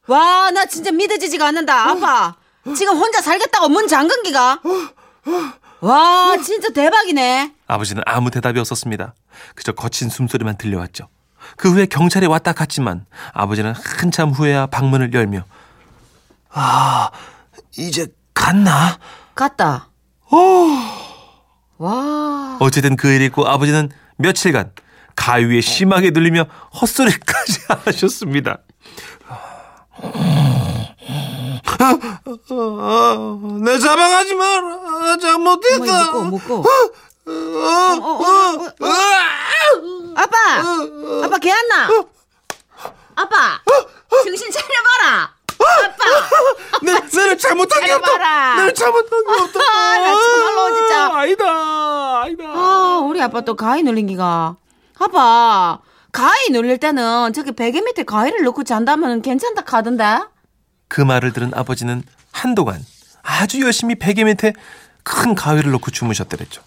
와 0.08 0.52
나 0.52 0.66
진짜 0.66 0.92
믿어지지가 0.92 1.48
않는다 1.48 1.90
아빠. 1.90 2.36
지금 2.76 2.96
혼자 2.98 3.22
살겠다고 3.22 3.70
문 3.70 3.88
잠근 3.88 4.24
기가? 4.24 4.60
와 5.82 6.38
진짜 6.44 6.70
대박이네. 6.70 7.54
아버지는 7.68 8.04
아무 8.06 8.32
대답이 8.32 8.60
없었습니다. 8.60 9.14
그저 9.56 9.72
거친 9.74 10.10
숨소리만 10.10 10.58
들려왔죠. 10.58 11.10
그 11.58 11.72
후에 11.72 11.86
경찰이 11.86 12.26
왔다 12.26 12.54
갔지만 12.54 13.06
아버지는 13.34 13.74
한참 13.76 14.32
후에야 14.32 14.68
방문을 14.68 15.14
열며 15.14 15.44
아 16.50 17.10
이제 17.78 18.08
갔나? 18.34 18.98
갔다. 19.36 19.90
와. 21.78 22.58
어쨌든 22.60 22.96
그 22.96 23.10
일이 23.12 23.26
있고 23.26 23.48
아버지는 23.48 23.90
며칠간 24.18 24.72
가위에 25.18 25.60
심하게 25.60 26.12
눌리며 26.12 26.46
헛소리까지 26.80 27.60
하셨습니다. 27.86 28.60
내 33.64 33.80
잡아가지 33.80 34.36
마라. 34.36 35.18
잘못했다. 35.20 36.12
뭐 36.14 36.22
묶고 36.24 36.58
묶고 36.60 36.66
아빠 40.16 40.38
아빠 41.24 41.38
개 41.40 41.52
왔나 41.52 41.90
아빠 43.16 43.60
정신 44.24 44.50
차려봐라 44.52 45.34
아빠 45.60 46.06
내, 46.84 46.94
내가 46.94 47.36
잘못한 47.36 47.84
게 47.84 47.92
없다. 47.92 48.56
내가 48.56 48.74
잘못한 48.74 49.10
게 49.26 49.42
없다. 49.42 49.60
아, 49.60 49.98
나 50.00 50.14
정말로 50.14 50.76
진짜. 50.76 51.12
아니다. 51.18 52.22
아니다. 52.22 52.44
아, 52.46 53.02
우리 53.04 53.22
아빠 53.22 53.42
또 53.42 53.56
가위 53.56 53.82
눌린 53.84 54.08
기가. 54.08 54.56
아빠, 55.00 55.80
가위 56.12 56.50
눌릴 56.52 56.78
때는 56.80 57.34
저기 57.34 57.52
베개 57.52 57.82
밑에 57.82 58.04
가위를 58.04 58.44
넣고 58.44 58.64
잔다면 58.64 59.22
괜찮다 59.22 59.64
카던데? 59.64 60.20
그 60.88 61.02
말을 61.02 61.34
들은 61.34 61.52
아버지는 61.54 62.04
한동안 62.32 62.84
아주 63.24 63.62
열심히 63.62 63.96
베개 63.96 64.24
밑에 64.24 64.54
큰 65.04 65.36
가위를 65.36 65.72
놓고 65.72 65.92
주무셨더랬죠. 65.92 66.62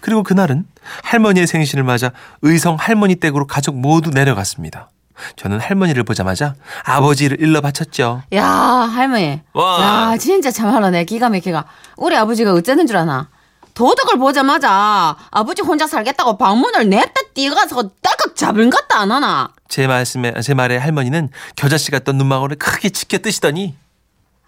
그리고 0.00 0.22
그날은 0.22 0.66
할머니의 1.02 1.46
생신을 1.46 1.84
맞아 1.84 2.12
의성 2.42 2.76
할머니 2.76 3.16
댁으로 3.16 3.46
가족 3.46 3.76
모두 3.76 4.10
내려갔습니다. 4.10 4.90
저는 5.36 5.60
할머니를 5.60 6.02
보자마자 6.04 6.54
아버지를 6.84 7.40
일러 7.40 7.60
바쳤죠. 7.60 8.22
야, 8.32 8.46
할머니. 8.46 9.42
와. 9.52 10.12
야, 10.12 10.16
진짜 10.16 10.50
참말로 10.50 10.88
내 10.88 11.04
기가 11.04 11.28
막히가. 11.28 11.66
우리 11.98 12.16
아버지가 12.16 12.54
어쩌는 12.54 12.86
줄 12.86 12.96
아나? 12.96 13.28
도둑을 13.74 14.18
보자마자 14.18 15.16
아버지 15.30 15.62
혼자 15.62 15.86
살겠다고 15.86 16.36
방문을 16.38 16.88
냅다 16.88 17.12
뛰어가서 17.34 17.90
딸깍 18.02 18.36
잡은 18.36 18.70
것도 18.70 18.94
안 18.94 19.10
하나? 19.12 19.48
제 19.68 19.86
말씀에 19.86 20.34
제 20.42 20.54
말에 20.54 20.76
할머니는 20.76 21.28
겨자씨 21.56 21.90
같던 21.90 22.16
눈망울을 22.18 22.56
크게 22.56 22.90
치켜 22.90 23.18
뜨시더니 23.18 23.76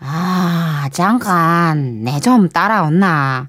아, 0.00 0.88
잠깐, 0.92 2.02
내 2.02 2.18
좀 2.20 2.48
따라온나. 2.48 3.46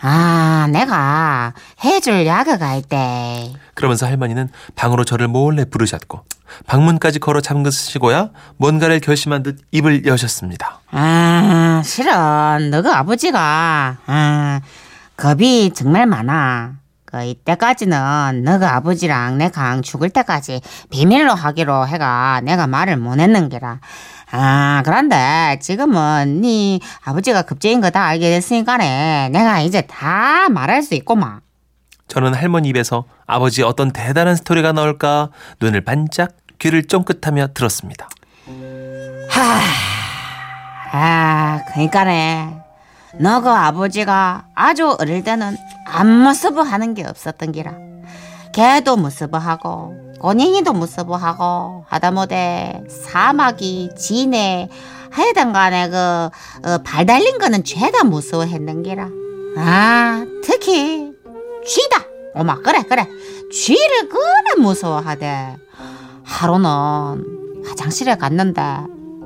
아, 0.00 0.68
내가 0.70 1.52
해줄 1.84 2.24
약을 2.24 2.56
있대. 2.78 3.52
그러면서 3.74 4.06
할머니는 4.06 4.48
방으로 4.76 5.04
저를 5.04 5.26
몰래 5.26 5.64
부르셨고 5.64 6.24
방문까지 6.68 7.18
걸어 7.18 7.40
잠그시고야 7.40 8.30
뭔가를 8.58 9.00
결심한 9.00 9.42
듯 9.42 9.58
입을 9.72 10.06
여셨습니다. 10.06 10.80
아, 10.92 11.82
실은 11.84 12.70
너그 12.70 12.90
아버지가 12.92 13.96
아, 14.06 14.60
겁이 15.18 15.72
정말 15.74 16.06
많아. 16.06 16.74
그 17.04 17.22
이때까지는 17.24 18.44
너그 18.44 18.66
아버지랑 18.66 19.38
내가 19.38 19.80
죽을 19.80 20.10
때까지 20.10 20.60
비밀로 20.90 21.34
하기로 21.34 21.88
해가 21.88 22.40
내가 22.44 22.66
말을 22.66 22.96
못 22.98 23.18
했는 23.18 23.48
게라. 23.48 23.80
아, 24.30 24.82
그런데 24.84 25.58
지금은 25.60 26.42
네 26.42 26.78
아버지가 27.04 27.42
급제인 27.42 27.80
거 27.80 27.90
다 27.90 28.04
알게 28.04 28.30
됐으니까네. 28.30 29.30
내가 29.32 29.60
이제 29.60 29.80
다 29.82 30.48
말할 30.50 30.82
수 30.82 30.94
있고만. 30.94 31.40
저는 32.06 32.34
할머니 32.34 32.68
입에서 32.68 33.04
아버지의 33.26 33.66
어떤 33.66 33.90
대단한 33.90 34.36
스토리가 34.36 34.72
나올까 34.72 35.30
눈을 35.60 35.80
반짝 35.80 36.30
귀를 36.58 36.86
쫑긋하며 36.86 37.48
들었습니다. 37.54 38.08
하, 39.30 39.60
아, 40.92 41.60
그니까네. 41.74 42.67
너그 43.16 43.48
아버지가 43.48 44.46
아주 44.54 44.96
어릴 44.98 45.24
때는 45.24 45.56
아무 45.86 46.34
쓰부 46.34 46.60
하는 46.60 46.94
게 46.94 47.04
없었던 47.04 47.52
기라. 47.52 47.72
개도 48.52 48.96
무서워하고 48.96 50.14
고닝이도 50.20 50.72
무서워하고 50.72 51.84
하다못해 51.88 52.82
사마귀 52.88 53.90
진해 53.96 54.68
하여튼 55.10 55.52
간에 55.52 55.88
그 55.88 55.96
어, 55.96 56.78
발 56.84 57.06
달린 57.06 57.38
거는 57.38 57.64
죄다 57.64 58.04
무서워했는 58.04 58.82
기라. 58.82 59.08
아 59.56 60.24
특히 60.44 61.12
쥐다. 61.66 62.02
어마 62.34 62.56
그래 62.56 62.82
그래 62.88 63.06
쥐를 63.52 64.08
그래 64.08 64.62
무서워하대. 64.62 65.56
하루는 66.24 67.64
화장실에 67.66 68.16
갔는데 68.16 68.62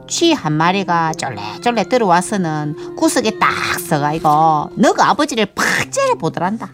쥐 0.08 0.32
한 0.32 0.52
마리가 0.52 1.12
쫄래쫄래 1.14 1.84
들어와서는 1.88 2.96
구석에 2.96 3.38
딱 3.38 3.50
서가이고 3.80 4.70
너그 4.76 5.02
아버지를 5.02 5.46
팍 5.46 5.90
째려보더란다. 5.90 6.68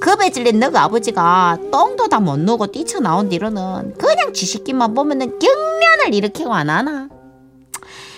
겁에 0.00 0.30
질린 0.30 0.58
너그 0.60 0.78
아버지가 0.78 1.58
똥도 1.72 2.08
다 2.08 2.20
못 2.20 2.38
누고 2.38 2.68
뛰쳐나온 2.68 3.28
뒤로는 3.28 3.94
그냥 3.98 4.32
쥐새끼만 4.32 4.94
보면은 4.94 5.38
경련을 5.38 6.14
일으키고 6.14 6.54
안 6.54 6.70
하나. 6.70 7.08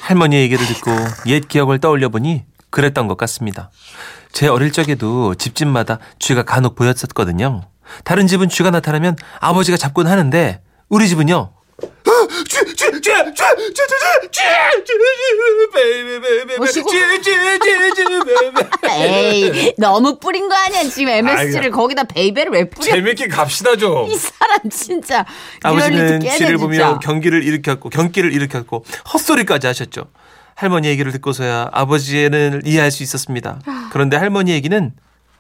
할머니의 0.01 0.43
얘기를 0.43 0.65
듣고 0.67 0.91
옛 1.27 1.47
기억을 1.49 1.79
떠올려 1.79 2.09
보니 2.09 2.45
그랬던 2.71 3.07
것 3.09 3.17
같습니다. 3.17 3.71
제 4.33 4.49
어릴 4.49 4.73
적에도 4.73 5.35
집집마다 5.35 5.99
쥐가 6.19 6.43
간혹 6.45 6.75
보였었거든요. 6.75 7.63
다른 8.05 8.27
집은 8.27 8.49
쥐가 8.49 8.71
나타나면 8.71 9.17
아버지가 9.41 9.77
잡곤 9.77 10.07
하는데 10.07 10.63
우리 10.89 11.09
집은요. 11.09 11.53
에이 18.89 19.75
너무 19.79 20.19
뿌린 20.19 20.49
거 20.49 20.55
아니야 20.55 20.83
지금 20.85 21.09
MSG를 21.13 21.65
아이고. 21.65 21.77
거기다 21.77 22.05
베이베를 22.05 22.53
왜 22.53 22.69
뿌려? 22.69 22.87
재밌게 22.93 23.29
갑시다 23.29 23.77
좀. 23.77 24.11
이 24.11 24.17
사람 24.17 24.59
진짜 24.71 25.25
아버지는 25.63 26.21
진짜. 26.21 26.57
보며 26.57 26.99
경기를 27.01 27.43
일으켰고 27.45 27.91
경기를 27.91 28.33
일으켰고 28.33 28.85
헛소리까지 29.13 29.67
하셨죠. 29.67 30.05
할머니 30.55 30.89
얘기를 30.89 31.11
듣고서야 31.13 31.71
아버지는 31.73 32.63
이해할 32.65 32.91
수 32.91 33.03
있었습니다. 33.03 33.61
그런데 33.91 34.17
할머니 34.17 34.53
얘기는 34.53 34.93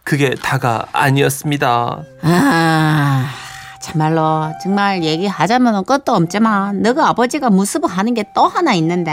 그게 0.04 0.30
다가 0.34 0.86
아니었습니다. 0.92 2.02
아, 2.22 3.34
참말로 3.82 4.52
정말 4.62 5.02
얘기하자면 5.02 5.84
끝도 5.84 6.12
없지만 6.14 6.82
너가 6.82 7.08
아버지가 7.08 7.50
무서워하는 7.50 8.14
게 8.14 8.22
또 8.34 8.46
하나 8.46 8.72
있는데 8.74 9.12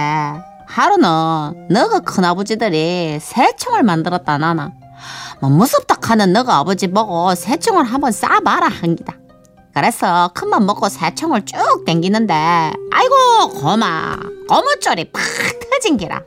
하루는 0.68 1.68
너가 1.70 2.00
큰아버지들이 2.02 3.18
새총을 3.20 3.84
만들었다 3.84 4.38
나나. 4.38 4.72
뭐 5.42 5.50
무섭다 5.50 5.96
하는 6.02 6.32
너가 6.32 6.58
아버지 6.58 6.88
보고 6.88 7.34
새총을 7.36 7.84
한번 7.86 8.12
쏴봐라 8.12 8.70
한기다. 8.70 9.16
그래서 9.74 10.30
큰맘 10.34 10.66
먹고 10.66 10.90
새총을 10.90 11.46
쭉 11.46 11.58
당기는데 11.86 12.34
아이고 12.34 13.50
고마. 13.60 14.18
고무줄이 14.48 15.12
팍 15.12 15.22
터진 15.72 15.98
기라. 15.98 16.22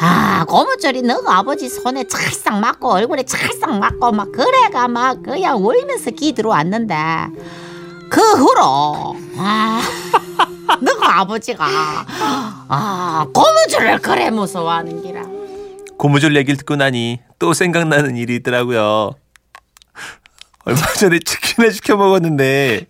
아 0.00 0.44
고무줄이 0.48 1.02
너가 1.02 1.38
아버지 1.38 1.68
손에 1.68 2.04
찰싹 2.04 2.58
맞고 2.60 2.90
얼굴에 2.90 3.24
찰싹 3.24 3.78
맞고 3.78 4.12
막 4.12 4.32
그래가 4.32 4.88
막 4.88 5.22
그냥 5.22 5.64
울면서 5.64 6.10
기 6.12 6.32
들어왔는데 6.32 6.94
그 8.12 8.20
후로 8.20 9.16
아 9.38 9.82
너가 10.82 11.20
아버지가 11.20 11.64
아 12.68 13.26
고무줄을 13.32 14.00
그래 14.00 14.28
무서워하는 14.28 15.00
기라 15.00 15.22
고무줄 15.96 16.36
얘기를 16.36 16.58
듣고 16.58 16.76
나니 16.76 17.20
또 17.38 17.54
생각나는 17.54 18.16
일이 18.18 18.34
있더라고요. 18.36 19.12
얼마 20.64 20.80
전에 20.98 21.20
치킨을 21.20 21.72
시켜 21.72 21.96
먹었는데 21.96 22.84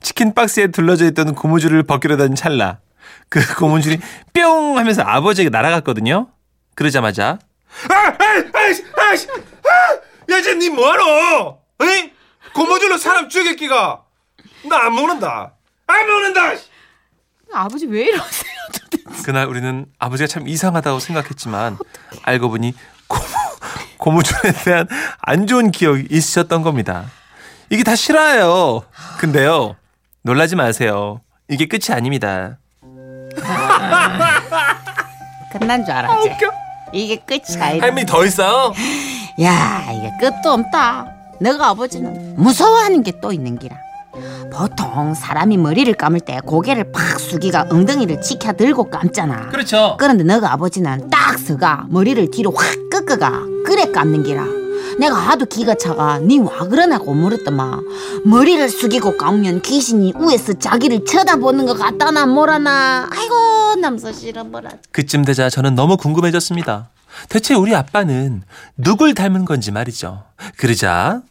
치킨 0.00 0.34
박스에 0.34 0.66
둘러져 0.68 1.04
있던 1.06 1.36
고무줄을 1.36 1.84
벗기려던 1.84 2.34
찰나 2.34 2.80
그 3.28 3.40
고무줄이 3.54 4.00
뿅 4.34 4.76
하면서 4.76 5.02
아버지에게 5.02 5.50
날아갔거든요. 5.50 6.30
그러자마자 6.74 7.38
아, 7.90 8.16
아이씨, 8.54 8.82
아이씨, 8.96 9.28
아, 9.30 10.32
야, 10.34 10.42
쟤니 10.42 10.70
뭐하노? 10.70 11.60
에이? 11.82 12.12
고무줄로 12.54 12.96
사람 12.96 13.28
죽일 13.28 13.54
기가 13.54 14.07
나 14.68 14.86
안 14.86 14.94
먹는다. 14.94 15.52
안 15.86 16.06
먹는다. 16.06 16.52
아버지 17.52 17.86
왜 17.86 18.02
이러세요 18.04 18.48
그날 19.24 19.46
우리는 19.46 19.86
아버지가 19.98 20.26
참 20.26 20.46
이상하다고 20.46 21.00
생각했지만 21.00 21.78
알고 22.22 22.50
보니 22.50 22.74
고무, 23.06 23.24
고무줄에 23.98 24.52
대한 24.64 24.86
안 25.20 25.46
좋은 25.46 25.70
기억이 25.70 26.06
있으셨던 26.10 26.62
겁니다. 26.62 27.06
이게 27.70 27.82
다 27.84 27.94
실화예요. 27.96 28.82
근데요, 29.18 29.76
놀라지 30.22 30.56
마세요. 30.56 31.20
이게 31.48 31.66
끝이 31.66 31.94
아닙니다. 31.94 32.58
끝난 35.52 35.84
줄 35.84 35.94
알았지 35.94 36.30
이게 36.92 37.16
끝이 37.16 37.60
아니다 37.60 37.86
할머니 37.86 38.06
더 38.06 38.24
있어요? 38.24 38.72
야 39.42 39.86
이게 39.92 40.10
끝도 40.20 40.52
없다 40.52 41.06
너가 41.40 41.68
아버지는 41.68 42.34
무서워하는 42.36 43.02
게 43.02 43.12
또 43.20 43.32
있는 43.32 43.58
기라 43.58 43.76
보통 44.52 45.14
사람이 45.14 45.56
머리를 45.58 45.92
감을 45.94 46.20
때 46.20 46.40
고개를 46.44 46.92
팍 46.92 47.18
숙이가 47.20 47.66
엉덩이를 47.70 48.20
치켜 48.20 48.52
들고 48.52 48.90
감잖아 48.90 49.48
그렇죠. 49.50 49.96
그런데 49.98 50.24
너가 50.24 50.52
아버지는 50.52 51.08
딱 51.10 51.38
서가 51.38 51.86
머리를 51.90 52.30
뒤로 52.30 52.52
확 52.52 52.66
꺾어가 52.90 53.42
그래 53.66 53.90
감는 53.92 54.22
기라 54.22 54.44
내가 54.98 55.14
하도 55.14 55.44
기가 55.44 55.74
차가 55.74 56.18
니 56.18 56.38
와 56.40 56.66
그러냐고 56.68 57.14
물었더만 57.14 57.80
머리를 58.24 58.68
숙이고 58.68 59.16
감으면 59.16 59.62
귀신이 59.62 60.14
위에서 60.18 60.54
자기를 60.54 61.04
쳐다보는 61.04 61.66
것 61.66 61.74
같다나 61.78 62.26
뭐라나 62.26 63.08
아이고 63.12 63.76
남서 63.80 64.10
싫어 64.12 64.42
뭐라 64.44 64.70
그쯤 64.92 65.24
되자 65.24 65.48
저는 65.50 65.74
너무 65.74 65.96
궁금해졌습니다. 65.96 66.88
대체 67.28 67.54
우리 67.54 67.74
아빠는 67.74 68.42
누굴 68.76 69.14
닮은 69.14 69.44
건지 69.44 69.70
말이죠. 69.72 70.24
그러자 70.56 71.22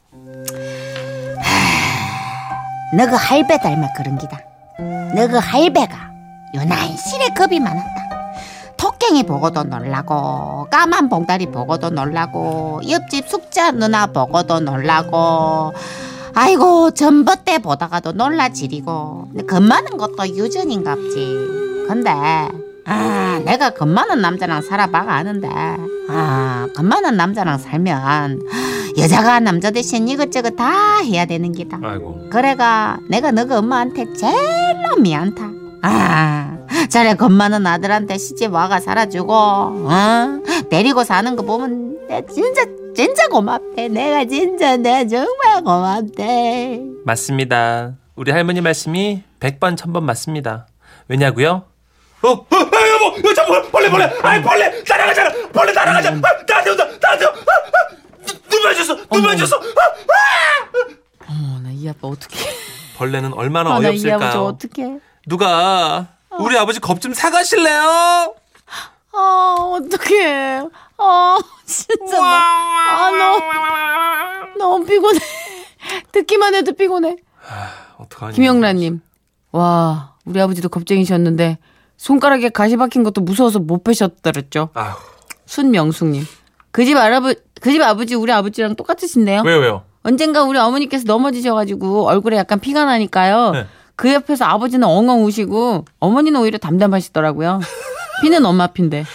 너그 2.95 3.15
할배 3.15 3.58
닮아 3.60 3.88
그런 3.95 4.17
기다. 4.17 4.39
너그 5.15 5.38
할배가 5.38 6.12
유난실에 6.54 7.30
겁이 7.30 7.60
많았다. 7.60 8.08
토깽이 8.78 9.23
보고도 9.23 9.63
놀라고 9.63 10.67
까만 10.69 11.10
봉다리 11.10 11.47
보고도 11.47 11.89
놀라고 11.89 12.82
옆집 12.88 13.28
숙자 13.28 13.71
누나 13.71 14.06
보고도 14.06 14.60
놀라고 14.60 15.73
아이고 16.36 16.91
전봇대 16.91 17.58
보다가도 17.60 18.12
놀라지리고 18.12 19.30
근데 19.32 19.45
겁 19.47 19.63
많은 19.63 19.97
것도 19.97 20.28
유전인갑지 20.28 21.17
근데 21.88 22.12
아 22.86 23.41
내가 23.43 23.71
겁 23.71 23.88
많은 23.88 24.21
남자랑 24.21 24.62
살아봐가 24.62 25.15
아는데 25.15 25.50
아 26.10 26.67
겁 26.76 26.86
많은 26.86 27.17
남자랑 27.17 27.58
살면 27.58 28.39
여자가 28.97 29.39
남자 29.39 29.69
대신 29.71 30.07
이것저것 30.07 30.55
다 30.55 30.99
해야 30.99 31.25
되는 31.25 31.51
기다 31.51 31.79
아이고 31.83 32.27
그래가 32.31 32.97
내가 33.10 33.31
너가 33.31 33.60
엄마한테 33.60 34.05
제일로 34.13 34.95
미안타. 35.01 35.51
아, 35.83 36.57
자네 36.89 37.13
겁 37.13 37.31
많은 37.31 37.65
아들한테 37.67 38.17
시집 38.17 38.51
와가 38.51 38.79
살아주고, 38.79 39.31
어? 39.33 39.88
데리고 40.71 41.03
사는 41.03 41.36
거 41.36 41.43
보면 41.43 42.07
내 42.10 42.25
진짜 42.25 42.63
진짜 42.95 43.27
고맙대. 43.27 43.88
내가 43.88 44.25
진짜 44.25 44.75
내 44.75 45.07
정말 45.07 45.63
고맙대. 45.63 46.81
맞습니다. 47.05 47.93
우리 48.15 48.31
할머니 48.31 48.60
말씀이 48.62 49.21
100번 49.39 49.77
1000번 49.77 50.01
맞습니다. 50.01 50.65
왜냐고요? 51.07 51.63
어, 52.23 52.27
어, 52.29 52.45
아, 52.49 53.13
여보, 53.15 53.33
저 53.36 53.45
벌- 53.45 53.69
벌레 53.71 53.89
벌레 53.91 54.12
아이 54.23 54.41
벌레 54.41 54.81
날아가잖아 54.89 55.29
벌레 55.53 55.71
날아가자 55.71 56.10
아, 56.10 56.12
나한테 56.12 56.71
온다 56.71 56.83
나한테 57.01 57.25
아, 57.25 57.29
아, 57.29 57.31
누- 58.28 58.50
누 58.50 58.63
맞았어 58.63 58.96
누 59.10 59.22
맞았어 59.22 59.56
아, 59.58 59.62
아. 61.20 61.26
어머, 61.30 61.60
나 61.60 61.72
이 61.72 61.88
아빠 61.90 62.08
어떡해. 62.08 62.40
벌레는 62.98 63.34
얼마나 63.34 63.72
아, 63.76 63.80
나이 63.80 63.88
아버지 63.90 64.08
어이없을까요 64.08 64.44
어떡해. 64.46 65.00
누가 65.28 66.08
우리 66.40 66.58
아버지 66.58 66.80
겁 66.80 67.00
좀 67.02 67.13
사가실래요 67.13 68.36
아, 69.13 69.56
어떡해. 69.60 70.62
아, 70.98 71.38
진짜 71.66 72.20
나. 72.20 72.28
아, 72.28 73.12
너무, 73.12 74.58
너무 74.58 74.86
피곤해. 74.86 75.20
듣기만 76.12 76.54
해도 76.56 76.74
피곤해. 76.74 77.16
어떡하니 77.98 78.36
김영란님. 78.36 79.02
와, 79.52 80.13
우리 80.26 80.40
아버지도 80.42 80.70
겁쟁이셨는데, 80.70 81.58
손가락에 81.98 82.50
가시 82.50 82.78
박힌 82.78 83.04
것도 83.04 83.22
무서워서 83.22 83.58
못 83.60 83.84
빼셨다 83.84 84.32
그랬죠. 84.32 84.70
아휴 84.76 84.96
순명숙님. 85.48 86.26
그 86.71 86.86
집 86.86 86.95
아버지, 86.97 87.39
그 87.62 87.71
집 87.71 87.82
아버지 87.82 88.15
우리 88.15 88.32
아버지랑 88.32 88.75
똑같으신데요. 88.75 89.41
왜요 89.43 89.58
왜요 89.60 89.84
언젠가 90.03 90.43
우리 90.43 90.58
어머니께서 90.60 91.03
넘어지셔가지고 91.06 92.08
얼굴에 92.08 92.38
약간 92.38 92.60
피가 92.60 92.86
나니까요. 92.86 93.51
네. 93.51 93.65
그 93.95 94.13
옆에서 94.13 94.45
아버지는 94.45 94.88
엉엉 94.88 95.23
우시고 95.25 95.86
어머니는 95.99 96.39
오히려 96.39 96.58
담담하시더라고요. 96.60 97.60
피는 98.21 98.45
엄마 98.45 98.67
피인데 98.67 99.06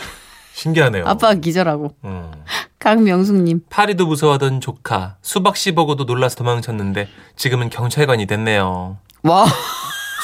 신기하네요 0.55 1.05
아빠가 1.07 1.35
기절하고. 1.35 1.95
음. 2.05 2.31
강명숙님. 2.79 3.63
파리도 3.71 4.07
무서워하던 4.07 4.61
조카 4.61 5.15
수박 5.23 5.57
씨 5.57 5.73
보고도 5.73 6.03
놀라서 6.05 6.35
도망쳤는데 6.37 7.09
지금은 7.37 7.71
경찰관이 7.71 8.27
됐네요. 8.27 8.97
와. 9.23 9.47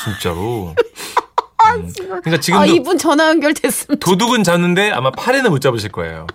진짜로. 0.04 0.74
음. 1.76 1.92
그러니까 1.96 2.38
지금도 2.40 2.62
아 2.62 2.66
이분 2.66 2.98
전화 2.98 3.28
연결됐습니다. 3.28 4.04
도둑은 4.04 4.42
잡는데 4.42 4.90
아마 4.90 5.10
파리는 5.12 5.48
못 5.50 5.60
잡으실 5.60 5.92
거예요. 5.92 6.26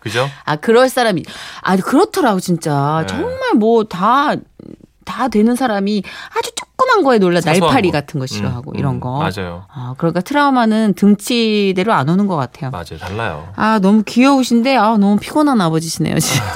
그죠? 0.00 0.28
아 0.44 0.56
그럴 0.56 0.88
사람이 0.88 1.22
아 1.62 1.76
그렇더라고 1.76 2.40
진짜 2.40 2.98
네. 3.02 3.06
정말 3.06 3.54
뭐다다 3.54 5.28
되는 5.30 5.54
사람이 5.54 6.02
아주 6.36 6.50
조그만 6.54 7.02
거에 7.02 7.18
놀라 7.18 7.40
날파리 7.44 7.90
거. 7.90 7.92
같은 7.98 8.18
거 8.20 8.26
싫어하고 8.26 8.72
음, 8.72 8.76
이런 8.78 8.94
음, 8.96 9.00
거. 9.00 9.18
맞아요. 9.18 9.66
아 9.72 9.94
그러니까 9.98 10.20
트라우마는 10.20 10.94
등치대로 10.94 11.92
안 11.92 12.08
오는 12.08 12.26
것 12.26 12.36
같아요. 12.36 12.70
맞아요. 12.70 12.98
달라요. 12.98 13.52
아, 13.56 13.78
너무 13.80 14.02
귀여우신데, 14.04 14.76
아, 14.76 14.96
너무 14.96 15.16
피곤한 15.18 15.60
아버지시네요, 15.60 16.18
지금. 16.18 16.46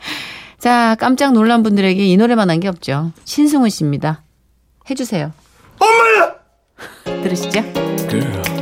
자, 0.58 0.94
깜짝 0.98 1.32
놀란 1.34 1.62
분들에게 1.62 2.02
이 2.06 2.16
노래만 2.16 2.48
한 2.48 2.60
게 2.60 2.68
없죠. 2.68 3.10
신승훈 3.24 3.68
씨입니다. 3.68 4.22
해주세요. 4.88 5.32
엄마야! 5.78 6.34
들으시죠? 7.22 7.60
Girl. 8.08 8.53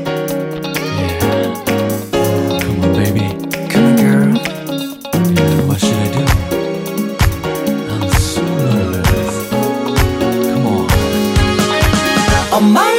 my 12.70 12.91